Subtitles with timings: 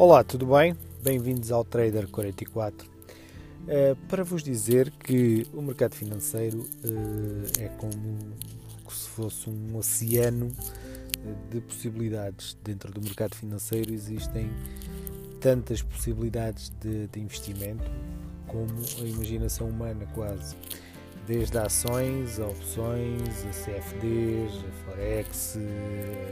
[0.00, 0.76] Olá, tudo bem?
[1.02, 2.88] Bem-vindos ao Trader 44.
[2.88, 8.16] Uh, para vos dizer que o mercado financeiro uh, é como
[8.88, 10.52] se fosse um oceano
[11.50, 12.56] de possibilidades.
[12.62, 14.48] Dentro do mercado financeiro existem
[15.40, 17.90] tantas possibilidades de, de investimento
[18.46, 18.70] como
[19.00, 20.54] a imaginação humana, quase.
[21.26, 25.58] Desde ações, a opções, a CFDs, a Forex,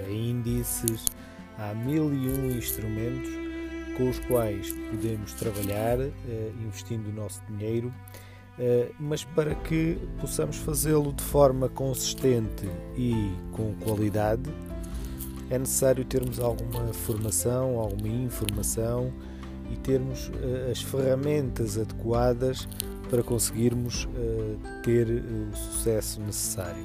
[0.07, 1.05] a índices,
[1.59, 3.46] há mil e um instrumentos
[3.97, 7.93] com os quais podemos trabalhar, eh, investindo o nosso dinheiro,
[8.59, 14.51] eh, mas para que possamos fazê-lo de forma consistente e com qualidade,
[15.49, 19.13] é necessário termos alguma formação, alguma informação
[19.71, 22.69] e termos eh, as ferramentas adequadas
[23.09, 24.09] para conseguirmos
[24.83, 26.85] ter o sucesso necessário.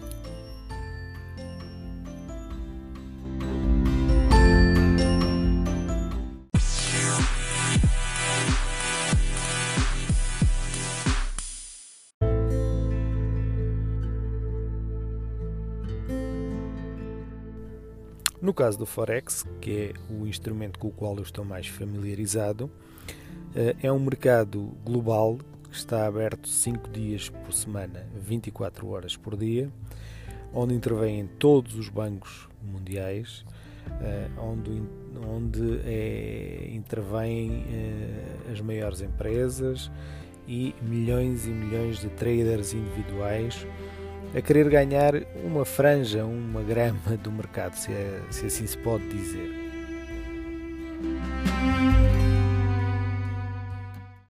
[18.41, 22.71] No caso do Forex, que é o instrumento com o qual eu estou mais familiarizado,
[23.55, 25.37] eh, é um mercado global
[25.69, 29.69] que está aberto 5 dias por semana, 24 horas por dia,
[30.51, 33.45] onde intervêm todos os bancos mundiais,
[34.01, 39.91] eh, onde, é, intervêm eh, as maiores empresas
[40.47, 43.67] e milhões e milhões de traders individuais
[44.35, 49.07] a querer ganhar uma franja, uma grama do mercado, se, é, se assim se pode
[49.07, 49.70] dizer.